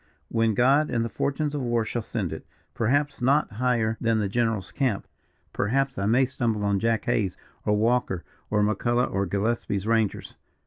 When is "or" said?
7.67-7.77, 8.49-8.63, 9.13-9.27